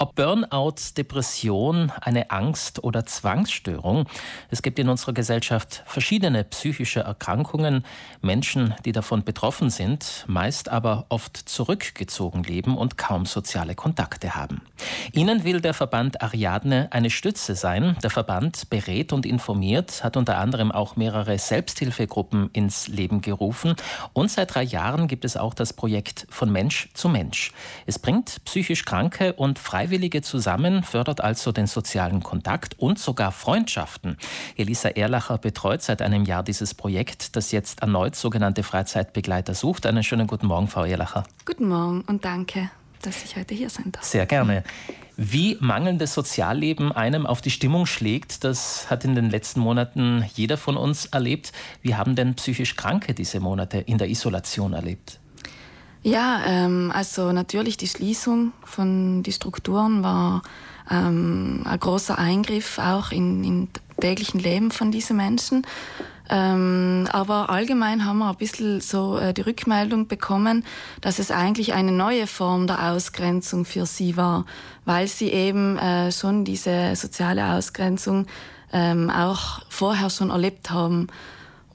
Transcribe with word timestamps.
Ob 0.00 0.14
Burnout, 0.14 0.76
Depression, 0.96 1.90
eine 2.00 2.30
Angst 2.30 2.84
oder 2.84 3.04
Zwangsstörung, 3.04 4.06
es 4.48 4.62
gibt 4.62 4.78
in 4.78 4.88
unserer 4.88 5.12
Gesellschaft 5.12 5.82
verschiedene 5.86 6.44
psychische 6.44 7.00
Erkrankungen, 7.00 7.84
Menschen, 8.22 8.76
die 8.84 8.92
davon 8.92 9.24
betroffen 9.24 9.70
sind, 9.70 10.24
meist 10.28 10.68
aber 10.68 11.06
oft 11.08 11.36
zurückgezogen 11.36 12.44
leben 12.44 12.78
und 12.78 12.96
kaum 12.96 13.26
soziale 13.26 13.74
Kontakte 13.74 14.36
haben. 14.36 14.62
Ihnen 15.10 15.42
will 15.42 15.60
der 15.60 15.74
Verband 15.74 16.22
Ariadne 16.22 16.86
eine 16.92 17.10
Stütze 17.10 17.56
sein. 17.56 17.96
Der 18.00 18.10
Verband 18.10 18.70
berät 18.70 19.12
und 19.12 19.26
informiert, 19.26 20.04
hat 20.04 20.16
unter 20.16 20.38
anderem 20.38 20.70
auch 20.70 20.94
mehrere 20.94 21.36
Selbsthilfegruppen 21.40 22.50
ins 22.52 22.86
Leben 22.86 23.20
gerufen 23.20 23.74
und 24.12 24.30
seit 24.30 24.54
drei 24.54 24.62
Jahren 24.62 25.08
gibt 25.08 25.24
es 25.24 25.36
auch 25.36 25.54
das 25.54 25.72
Projekt 25.72 26.28
von 26.30 26.52
Mensch 26.52 26.88
zu 26.94 27.08
Mensch. 27.08 27.50
Es 27.84 27.98
bringt 27.98 28.44
psychisch 28.44 28.84
Kranke 28.84 29.32
und 29.32 29.58
frei 29.58 29.87
Freiwillige 29.88 30.20
zusammen, 30.20 30.82
fördert 30.82 31.22
also 31.22 31.50
den 31.50 31.66
sozialen 31.66 32.22
Kontakt 32.22 32.78
und 32.78 32.98
sogar 32.98 33.32
Freundschaften. 33.32 34.18
Elisa 34.54 34.90
Erlacher 34.90 35.38
betreut 35.38 35.80
seit 35.80 36.02
einem 36.02 36.26
Jahr 36.26 36.42
dieses 36.42 36.74
Projekt, 36.74 37.36
das 37.36 37.52
jetzt 37.52 37.80
erneut 37.80 38.14
sogenannte 38.14 38.62
Freizeitbegleiter 38.62 39.54
sucht. 39.54 39.86
Einen 39.86 40.02
schönen 40.02 40.26
guten 40.26 40.46
Morgen, 40.46 40.68
Frau 40.68 40.84
Erlacher. 40.84 41.24
Guten 41.46 41.68
Morgen 41.68 42.02
und 42.02 42.26
danke, 42.26 42.70
dass 43.00 43.24
ich 43.24 43.36
heute 43.36 43.54
hier 43.54 43.70
sein 43.70 43.90
darf. 43.90 44.04
Sehr 44.04 44.26
gerne. 44.26 44.62
Wie 45.16 45.56
mangelndes 45.58 46.12
Sozialleben 46.12 46.92
einem 46.92 47.24
auf 47.24 47.40
die 47.40 47.50
Stimmung 47.50 47.86
schlägt, 47.86 48.44
das 48.44 48.90
hat 48.90 49.06
in 49.06 49.14
den 49.14 49.30
letzten 49.30 49.60
Monaten 49.60 50.22
jeder 50.34 50.58
von 50.58 50.76
uns 50.76 51.06
erlebt. 51.06 51.52
Wie 51.80 51.94
haben 51.94 52.14
denn 52.14 52.34
psychisch 52.34 52.76
Kranke 52.76 53.14
diese 53.14 53.40
Monate 53.40 53.78
in 53.78 53.96
der 53.96 54.10
Isolation 54.10 54.74
erlebt? 54.74 55.18
Ja, 56.02 56.42
ähm, 56.46 56.92
also 56.94 57.32
natürlich 57.32 57.76
die 57.76 57.88
Schließung 57.88 58.52
von 58.64 59.22
den 59.22 59.32
Strukturen 59.32 60.02
war 60.02 60.42
ähm, 60.90 61.62
ein 61.64 61.80
großer 61.80 62.18
Eingriff 62.18 62.78
auch 62.78 63.10
in, 63.10 63.44
in 63.44 63.68
täglichen 64.00 64.40
Leben 64.40 64.70
von 64.70 64.92
diesen 64.92 65.16
Menschen. 65.16 65.66
Ähm, 66.30 67.08
aber 67.10 67.48
allgemein 67.48 68.04
haben 68.04 68.18
wir 68.18 68.28
ein 68.28 68.36
bisschen 68.36 68.80
so 68.80 69.18
äh, 69.18 69.32
die 69.32 69.40
Rückmeldung 69.40 70.08
bekommen, 70.08 70.64
dass 71.00 71.18
es 71.18 71.30
eigentlich 71.30 71.72
eine 71.72 71.92
neue 71.92 72.26
Form 72.26 72.66
der 72.66 72.92
Ausgrenzung 72.92 73.64
für 73.64 73.86
sie 73.86 74.16
war, 74.16 74.44
weil 74.84 75.08
sie 75.08 75.30
eben 75.30 75.78
äh, 75.78 76.12
schon 76.12 76.44
diese 76.44 76.94
soziale 76.96 77.54
Ausgrenzung 77.54 78.26
ähm, 78.72 79.08
auch 79.08 79.62
vorher 79.70 80.10
schon 80.10 80.28
erlebt 80.28 80.70
haben. 80.70 81.06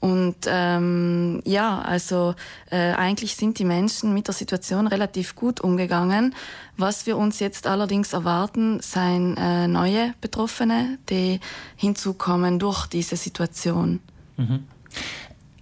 Und 0.04 0.36
ähm, 0.46 1.40
ja, 1.46 1.80
also 1.80 2.34
äh, 2.70 2.92
eigentlich 2.92 3.36
sind 3.36 3.58
die 3.58 3.64
Menschen 3.64 4.12
mit 4.12 4.26
der 4.26 4.34
Situation 4.34 4.86
relativ 4.86 5.34
gut 5.34 5.62
umgegangen. 5.62 6.34
Was 6.76 7.06
wir 7.06 7.16
uns 7.16 7.40
jetzt 7.40 7.66
allerdings 7.66 8.12
erwarten, 8.12 8.80
seien 8.80 9.38
äh, 9.38 9.66
neue 9.66 10.12
Betroffene, 10.20 10.98
die 11.08 11.40
hinzukommen 11.76 12.58
durch 12.58 12.86
diese 12.86 13.16
Situation. 13.16 14.00
Mhm. 14.36 14.64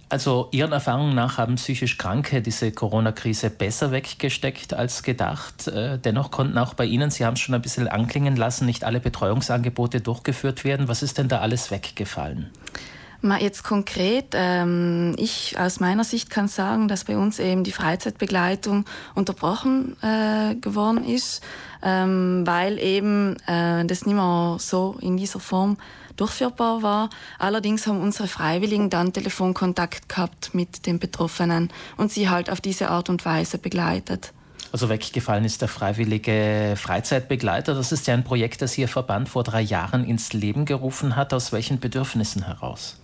Also 0.09 0.49
Ihren 0.51 0.73
Erfahrungen 0.73 1.15
nach 1.15 1.37
haben 1.37 1.55
psychisch 1.55 1.97
Kranke 1.97 2.41
diese 2.41 2.73
Corona-Krise 2.73 3.49
besser 3.49 3.91
weggesteckt 3.91 4.73
als 4.73 5.03
gedacht. 5.03 5.69
Äh, 5.69 5.99
dennoch 5.99 6.31
konnten 6.31 6.57
auch 6.57 6.73
bei 6.73 6.83
Ihnen, 6.83 7.11
Sie 7.11 7.25
haben 7.25 7.35
es 7.35 7.39
schon 7.39 7.55
ein 7.55 7.61
bisschen 7.61 7.87
anklingen 7.87 8.35
lassen, 8.35 8.65
nicht 8.65 8.83
alle 8.83 8.99
Betreuungsangebote 8.99 10.01
durchgeführt 10.01 10.65
werden. 10.65 10.89
Was 10.89 11.01
ist 11.01 11.17
denn 11.17 11.29
da 11.29 11.39
alles 11.39 11.71
weggefallen? 11.71 12.51
Jetzt 13.39 13.63
konkret, 13.63 14.33
ähm, 14.33 15.15
ich 15.17 15.57
aus 15.57 15.79
meiner 15.79 16.03
Sicht 16.03 16.29
kann 16.29 16.49
sagen, 16.49 16.89
dass 16.89 17.05
bei 17.05 17.17
uns 17.17 17.39
eben 17.39 17.63
die 17.63 17.71
Freizeitbegleitung 17.71 18.83
unterbrochen 19.15 19.95
äh, 20.01 20.55
geworden 20.55 21.05
ist, 21.05 21.41
ähm, 21.81 22.43
weil 22.45 22.79
eben 22.79 23.37
äh, 23.47 23.85
das 23.85 24.05
nicht 24.05 24.15
mehr 24.15 24.57
so 24.59 24.97
in 24.99 25.15
dieser 25.15 25.39
Form 25.39 25.77
durchführbar 26.17 26.83
war. 26.83 27.09
Allerdings 27.39 27.87
haben 27.87 28.01
unsere 28.01 28.27
Freiwilligen 28.27 28.89
dann 28.89 29.13
Telefonkontakt 29.13 30.09
gehabt 30.09 30.53
mit 30.53 30.85
den 30.85 30.99
Betroffenen 30.99 31.69
und 31.95 32.11
sie 32.11 32.29
halt 32.29 32.49
auf 32.49 32.59
diese 32.59 32.89
Art 32.89 33.09
und 33.09 33.23
Weise 33.23 33.57
begleitet. 33.57 34.33
Also 34.73 34.89
weggefallen 34.89 35.45
ist 35.45 35.61
der 35.61 35.67
freiwillige 35.67 36.73
Freizeitbegleiter. 36.75 37.75
Das 37.75 37.91
ist 37.91 38.07
ja 38.07 38.15
ein 38.15 38.23
Projekt, 38.23 38.63
das 38.63 38.75
Ihr 38.75 38.87
Verband 38.87 39.29
vor 39.29 39.43
drei 39.43 39.61
Jahren 39.61 40.03
ins 40.03 40.33
Leben 40.33 40.65
gerufen 40.65 41.15
hat. 41.15 41.31
Aus 41.31 41.51
welchen 41.51 41.79
Bedürfnissen 41.79 42.47
heraus? 42.47 42.97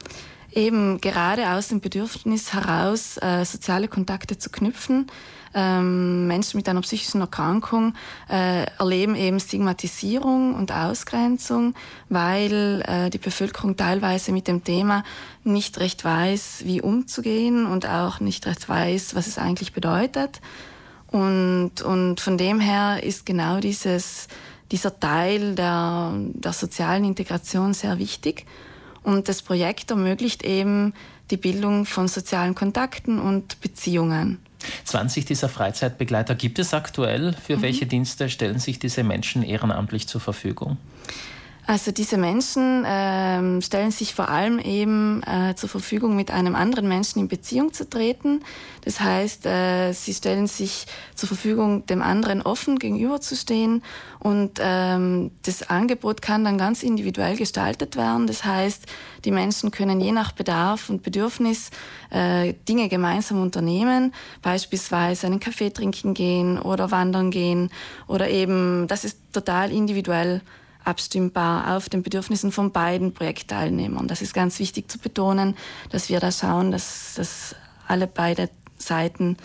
Eben 0.51 0.99
gerade 0.99 1.51
aus 1.51 1.67
dem 1.67 1.79
Bedürfnis 1.79 2.53
heraus, 2.53 3.17
äh, 3.21 3.45
soziale 3.45 3.87
Kontakte 3.87 4.39
zu 4.39 4.49
knüpfen. 4.49 5.05
Ähm, 5.53 6.25
Menschen 6.25 6.57
mit 6.57 6.67
einer 6.67 6.81
psychischen 6.81 7.21
Erkrankung 7.21 7.93
äh, 8.31 8.65
erleben 8.79 9.13
eben 9.13 9.39
Stigmatisierung 9.39 10.55
und 10.55 10.71
Ausgrenzung, 10.71 11.75
weil 12.09 12.83
äh, 12.87 13.11
die 13.11 13.19
Bevölkerung 13.19 13.77
teilweise 13.77 14.31
mit 14.31 14.47
dem 14.47 14.63
Thema 14.63 15.03
nicht 15.43 15.79
recht 15.79 16.03
weiß, 16.03 16.63
wie 16.65 16.81
umzugehen 16.81 17.67
und 17.67 17.87
auch 17.87 18.19
nicht 18.21 18.47
recht 18.47 18.67
weiß, 18.67 19.13
was 19.13 19.27
es 19.27 19.37
eigentlich 19.37 19.71
bedeutet. 19.71 20.41
Und, 21.11 21.81
und 21.81 22.19
von 22.19 22.37
dem 22.37 22.59
her 22.59 23.01
ist 23.03 23.25
genau 23.25 23.59
dieses, 23.59 24.27
dieser 24.71 24.99
Teil 24.99 25.55
der, 25.55 26.13
der 26.15 26.53
sozialen 26.53 27.03
Integration 27.03 27.73
sehr 27.73 27.97
wichtig. 27.97 28.45
Und 29.01 29.27
das 29.27 29.41
Projekt 29.41 29.89
ermöglicht 29.91 30.43
eben 30.43 30.93
die 31.31 31.37
Bildung 31.37 31.85
von 31.85 32.07
sozialen 32.07 32.55
Kontakten 32.55 33.19
und 33.19 33.61
Beziehungen. 33.61 34.39
20 34.83 35.25
dieser 35.25 35.49
Freizeitbegleiter 35.49 36.35
gibt 36.35 36.59
es 36.59 36.73
aktuell. 36.73 37.33
Für 37.33 37.57
mhm. 37.57 37.61
welche 37.61 37.85
Dienste 37.85 38.29
stellen 38.29 38.59
sich 38.59 38.77
diese 38.77 39.03
Menschen 39.03 39.43
ehrenamtlich 39.43 40.07
zur 40.07 40.21
Verfügung? 40.21 40.77
Also 41.69 41.91
diese 41.91 42.17
Menschen 42.17 42.83
ähm, 42.87 43.61
stellen 43.61 43.91
sich 43.91 44.15
vor 44.15 44.29
allem 44.29 44.57
eben 44.57 45.21
äh, 45.21 45.53
zur 45.53 45.69
Verfügung, 45.69 46.15
mit 46.15 46.31
einem 46.31 46.55
anderen 46.55 46.87
Menschen 46.87 47.19
in 47.19 47.27
Beziehung 47.27 47.73
zu 47.73 47.87
treten. 47.87 48.41
Das 48.85 48.99
heißt, 48.99 49.45
äh, 49.45 49.91
sie 49.91 50.15
stellen 50.15 50.47
sich 50.47 50.87
zur 51.13 51.27
Verfügung, 51.27 51.85
dem 51.85 52.01
anderen 52.01 52.41
offen 52.41 52.79
gegenüberzustehen. 52.79 53.83
Und 54.17 54.59
ähm, 54.59 55.29
das 55.43 55.69
Angebot 55.69 56.23
kann 56.23 56.43
dann 56.43 56.57
ganz 56.57 56.81
individuell 56.81 57.37
gestaltet 57.37 57.95
werden. 57.95 58.25
Das 58.25 58.43
heißt, 58.43 58.87
die 59.23 59.31
Menschen 59.31 59.69
können 59.69 60.01
je 60.01 60.11
nach 60.11 60.31
Bedarf 60.31 60.89
und 60.89 61.03
Bedürfnis 61.03 61.69
äh, 62.09 62.55
Dinge 62.67 62.89
gemeinsam 62.89 63.43
unternehmen, 63.43 64.15
beispielsweise 64.41 65.27
einen 65.27 65.39
Kaffee 65.39 65.69
trinken 65.69 66.15
gehen 66.15 66.57
oder 66.57 66.89
wandern 66.89 67.29
gehen 67.29 67.69
oder 68.07 68.27
eben, 68.27 68.87
das 68.87 69.05
ist 69.05 69.19
total 69.31 69.71
individuell 69.71 70.41
abstimmbar 70.83 71.75
auf 71.75 71.89
den 71.89 72.03
Bedürfnissen 72.03 72.51
von 72.51 72.71
beiden 72.71 73.13
Projektteilnehmern. 73.13 74.07
Das 74.07 74.21
ist 74.21 74.33
ganz 74.33 74.59
wichtig 74.59 74.89
zu 74.89 74.99
betonen, 74.99 75.55
dass 75.89 76.09
wir 76.09 76.19
da 76.19 76.31
schauen, 76.31 76.71
dass, 76.71 77.13
dass 77.15 77.55
alle 77.87 78.07
beide 78.07 78.49
Seiten 78.77 79.37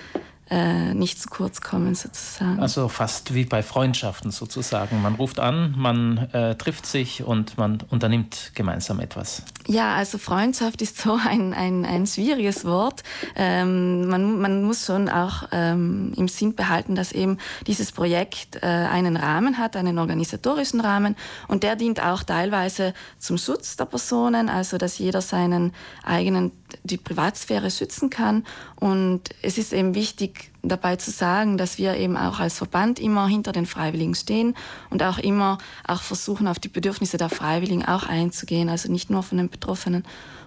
äh, 0.54 0.94
nicht 0.94 1.20
zu 1.20 1.28
kurz 1.28 1.60
kommen 1.60 1.96
sozusagen. 1.96 2.60
Also 2.60 2.86
fast 2.88 3.34
wie 3.34 3.44
bei 3.44 3.60
Freundschaften 3.62 4.30
sozusagen. 4.30 5.02
Man 5.02 5.16
ruft 5.16 5.40
an, 5.40 5.74
man 5.76 6.28
äh, 6.32 6.54
trifft 6.54 6.86
sich 6.86 7.24
und 7.24 7.58
man 7.58 7.82
unternimmt 7.90 8.52
gemeinsam 8.54 9.00
etwas. 9.00 9.42
Ja, 9.66 9.96
also 9.96 10.16
Freundschaft 10.16 10.80
ist 10.80 10.98
so 10.98 11.18
ein, 11.28 11.54
ein, 11.54 11.84
ein 11.84 12.06
schwieriges 12.06 12.64
Wort. 12.64 13.02
Ähm, 13.34 14.06
man, 14.06 14.38
man 14.38 14.62
muss 14.62 14.86
schon 14.86 15.08
auch 15.08 15.48
ähm, 15.50 16.12
im 16.16 16.28
Sinn 16.28 16.54
behalten, 16.54 16.94
dass 16.94 17.10
eben 17.10 17.38
dieses 17.66 17.90
Projekt 17.90 18.56
äh, 18.62 18.66
einen 18.66 19.16
Rahmen 19.16 19.58
hat, 19.58 19.74
einen 19.74 19.98
organisatorischen 19.98 20.80
Rahmen 20.80 21.16
und 21.48 21.64
der 21.64 21.74
dient 21.74 22.00
auch 22.00 22.22
teilweise 22.22 22.94
zum 23.18 23.38
Schutz 23.38 23.76
der 23.76 23.86
Personen, 23.86 24.48
also 24.48 24.78
dass 24.78 24.98
jeder 24.98 25.20
seinen 25.20 25.72
eigenen 26.04 26.52
die 26.82 26.96
Privatsphäre 26.96 27.70
schützen 27.70 28.10
kann. 28.10 28.44
Und 28.76 29.22
es 29.42 29.58
ist 29.58 29.72
eben 29.72 29.94
wichtig, 29.94 30.50
dabei 30.62 30.96
zu 30.96 31.10
sagen, 31.10 31.58
dass 31.58 31.78
wir 31.78 31.96
eben 31.96 32.16
auch 32.16 32.40
als 32.40 32.58
Verband 32.58 32.98
immer 32.98 33.28
hinter 33.28 33.52
den 33.52 33.66
Freiwilligen 33.66 34.14
stehen 34.14 34.54
und 34.90 35.02
auch 35.02 35.18
immer 35.18 35.58
auch 35.86 36.02
versuchen, 36.02 36.48
auf 36.48 36.58
die 36.58 36.68
Bedürfnisse 36.68 37.16
der 37.16 37.28
Freiwilligen 37.28 37.84
auch 37.84 38.04
einzugehen, 38.04 38.68
also 38.68 38.90
nicht 38.90 39.10
nur 39.10 39.22
von 39.22 39.38
den 39.38 39.50
Betroffenen. 39.50 40.04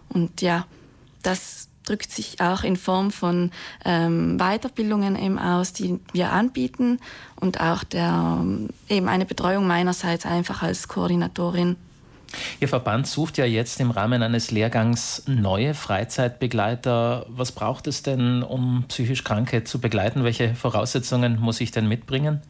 Und 0.10 0.42
ja, 0.42 0.66
das 1.24 1.68
drückt 1.88 2.12
sich 2.12 2.42
auch 2.42 2.64
in 2.64 2.76
Form 2.76 3.12
von 3.12 3.52
ähm, 3.86 4.38
Weiterbildungen 4.38 5.16
eben 5.16 5.40
aus, 5.40 5.74
die 5.74 6.00
wir 6.12 6.32
anbieten 6.32 7.00
und 7.40 7.62
auch 7.62 7.84
der, 7.84 8.44
eben 8.90 9.08
eine 9.08 9.26
Betreuung 9.26 9.68
meinerseits 9.68 10.26
einfach 10.26 10.64
als 10.64 10.88
Koordinatorin 10.88 11.78
Ihr 12.60 12.68
Verband 12.68 13.08
sucht 13.08 13.38
ja 13.38 13.46
jetzt 13.46 13.80
im 13.80 13.92
Rahmen 13.92 14.24
eines 14.24 14.52
Lehrgangs 14.52 15.24
neue 15.28 15.74
Freizeitbegleiter. 15.74 17.26
Was 17.30 17.52
braucht 17.52 17.88
es 17.88 18.04
denn, 18.04 18.44
um 18.44 18.86
psychisch 18.88 19.24
Kranke 19.24 19.64
zu 19.64 19.80
begleiten? 19.80 20.24
Welche 20.24 20.56
Voraussetzungen 20.56 21.40
muss 21.40 21.62
ich 21.62 21.72
denn 21.72 21.88
mitbringen? 21.88 22.42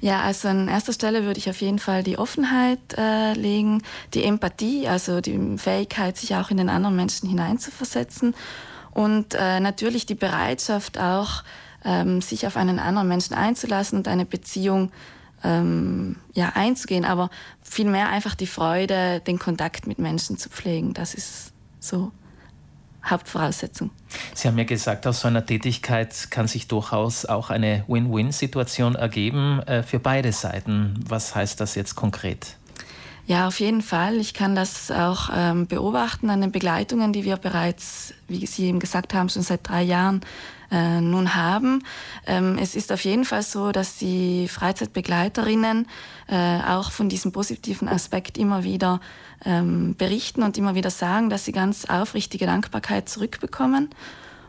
Ja, 0.00 0.20
also 0.20 0.48
an 0.48 0.68
erster 0.68 0.92
Stelle 0.92 1.24
würde 1.24 1.38
ich 1.38 1.48
auf 1.48 1.60
jeden 1.60 1.78
Fall 1.78 2.02
die 2.02 2.18
Offenheit 2.18 2.78
äh, 2.98 3.32
legen, 3.32 3.82
die 4.12 4.24
Empathie, 4.24 4.88
also 4.88 5.20
die 5.20 5.56
Fähigkeit, 5.56 6.16
sich 6.16 6.34
auch 6.34 6.50
in 6.50 6.58
den 6.58 6.68
anderen 6.68 6.96
Menschen 6.96 7.28
hineinzuversetzen 7.28 8.34
und 8.90 9.34
äh, 9.34 9.60
natürlich 9.60 10.04
die 10.06 10.14
Bereitschaft 10.14 10.98
auch, 10.98 11.44
ähm, 11.84 12.20
sich 12.20 12.46
auf 12.46 12.56
einen 12.56 12.78
anderen 12.78 13.08
Menschen 13.08 13.34
einzulassen 13.34 13.98
und 13.98 14.08
eine 14.08 14.26
Beziehung 14.26 14.90
ähm, 15.46 16.16
ja, 16.34 16.52
einzugehen, 16.54 17.04
aber 17.04 17.30
vielmehr 17.62 18.08
einfach 18.08 18.34
die 18.34 18.48
Freude, 18.48 19.20
den 19.20 19.38
Kontakt 19.38 19.86
mit 19.86 19.98
Menschen 19.98 20.36
zu 20.38 20.50
pflegen. 20.50 20.92
Das 20.92 21.14
ist 21.14 21.52
so 21.78 22.10
Hauptvoraussetzung. 23.04 23.90
Sie 24.34 24.48
haben 24.48 24.58
ja 24.58 24.64
gesagt, 24.64 25.06
aus 25.06 25.20
so 25.20 25.28
einer 25.28 25.46
Tätigkeit 25.46 26.30
kann 26.30 26.48
sich 26.48 26.66
durchaus 26.66 27.24
auch 27.24 27.50
eine 27.50 27.84
Win-Win-Situation 27.86 28.96
ergeben 28.96 29.60
äh, 29.60 29.84
für 29.84 30.00
beide 30.00 30.32
Seiten. 30.32 30.98
Was 31.08 31.36
heißt 31.36 31.60
das 31.60 31.76
jetzt 31.76 31.94
konkret? 31.94 32.56
Ja, 33.26 33.48
auf 33.48 33.58
jeden 33.58 33.82
Fall. 33.82 34.18
Ich 34.18 34.34
kann 34.34 34.54
das 34.54 34.92
auch 34.92 35.30
ähm, 35.34 35.66
beobachten 35.66 36.30
an 36.30 36.40
den 36.40 36.52
Begleitungen, 36.52 37.12
die 37.12 37.24
wir 37.24 37.36
bereits, 37.36 38.14
wie 38.28 38.46
Sie 38.46 38.66
eben 38.66 38.78
gesagt 38.78 39.14
haben, 39.14 39.28
schon 39.28 39.42
seit 39.42 39.68
drei 39.68 39.82
Jahren 39.82 40.20
äh, 40.70 41.00
nun 41.00 41.34
haben. 41.34 41.82
Ähm, 42.24 42.56
es 42.56 42.76
ist 42.76 42.92
auf 42.92 43.04
jeden 43.04 43.24
Fall 43.24 43.42
so, 43.42 43.72
dass 43.72 43.96
die 43.96 44.46
Freizeitbegleiterinnen 44.46 45.88
äh, 46.28 46.58
auch 46.68 46.92
von 46.92 47.08
diesem 47.08 47.32
positiven 47.32 47.88
Aspekt 47.88 48.38
immer 48.38 48.62
wieder 48.62 49.00
ähm, 49.44 49.96
berichten 49.96 50.44
und 50.44 50.56
immer 50.56 50.76
wieder 50.76 50.90
sagen, 50.90 51.28
dass 51.28 51.44
sie 51.44 51.52
ganz 51.52 51.84
aufrichtige 51.86 52.46
Dankbarkeit 52.46 53.08
zurückbekommen 53.08 53.90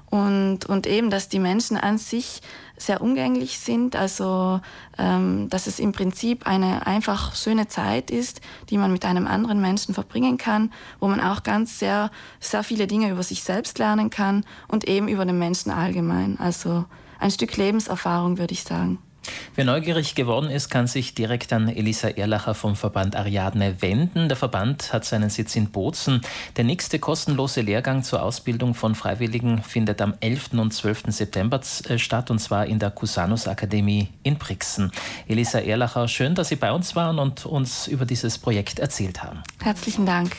und, 0.09 0.65
und 0.65 0.87
eben, 0.87 1.09
dass 1.09 1.27
die 1.27 1.39
Menschen 1.39 1.75
an 1.75 1.97
sich 1.97 2.41
sehr 2.77 3.01
umgänglich 3.01 3.59
sind, 3.59 3.95
also 3.95 4.61
ähm, 4.97 5.49
dass 5.49 5.67
es 5.67 5.79
im 5.79 5.91
Prinzip 5.91 6.47
eine 6.47 6.87
einfach 6.87 7.35
schöne 7.35 7.67
Zeit 7.67 8.09
ist, 8.09 8.39
die 8.69 8.77
man 8.77 8.91
mit 8.91 9.03
einem 9.03 9.27
anderen 9.27 9.59
Menschen 9.59 9.93
verbringen 9.93 10.37
kann, 10.37 10.71
wo 10.99 11.07
man 11.07 11.19
auch 11.19 11.43
ganz 11.43 11.79
sehr, 11.79 12.11
sehr 12.39 12.63
viele 12.63 12.87
Dinge 12.87 13.09
über 13.09 13.23
sich 13.23 13.43
selbst 13.43 13.79
lernen 13.79 14.09
kann 14.09 14.45
und 14.67 14.87
eben 14.87 15.07
über 15.07 15.25
den 15.25 15.39
Menschen 15.39 15.71
allgemein. 15.71 16.39
Also 16.39 16.85
ein 17.19 17.31
Stück 17.31 17.57
Lebenserfahrung, 17.57 18.37
würde 18.37 18.53
ich 18.53 18.63
sagen. 18.63 18.99
Wer 19.55 19.65
neugierig 19.65 20.15
geworden 20.15 20.49
ist, 20.49 20.69
kann 20.69 20.87
sich 20.87 21.15
direkt 21.15 21.51
an 21.51 21.67
Elisa 21.67 22.07
Erlacher 22.07 22.53
vom 22.53 22.75
Verband 22.75 23.15
Ariadne 23.15 23.81
wenden. 23.81 24.29
Der 24.29 24.37
Verband 24.37 24.93
hat 24.93 25.03
seinen 25.03 25.29
Sitz 25.29 25.55
in 25.55 25.71
Bozen. 25.71 26.21
Der 26.55 26.63
nächste 26.63 26.99
kostenlose 26.99 27.61
Lehrgang 27.61 28.03
zur 28.03 28.23
Ausbildung 28.23 28.73
von 28.73 28.95
Freiwilligen 28.95 29.61
findet 29.63 30.01
am 30.01 30.13
11. 30.21 30.53
und 30.53 30.71
12. 30.71 31.03
September 31.09 31.59
äh, 31.89 31.97
statt, 31.97 32.31
und 32.31 32.39
zwar 32.39 32.65
in 32.65 32.79
der 32.79 32.91
Cusanus 32.91 33.47
Akademie 33.47 34.09
in 34.23 34.37
Brixen. 34.37 34.91
Elisa 35.27 35.59
Erlacher, 35.59 36.07
schön, 36.07 36.35
dass 36.35 36.47
Sie 36.47 36.55
bei 36.55 36.71
uns 36.71 36.95
waren 36.95 37.19
und 37.19 37.45
uns 37.45 37.87
über 37.87 38.05
dieses 38.05 38.37
Projekt 38.37 38.79
erzählt 38.79 39.23
haben. 39.23 39.43
Herzlichen 39.61 40.05
Dank. 40.05 40.37